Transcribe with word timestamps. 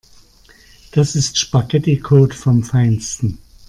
Das 0.93 1.15
ist 1.15 1.37
Spaghetticode 1.37 2.33
vom 2.33 2.63
Feinsten. 2.63 3.37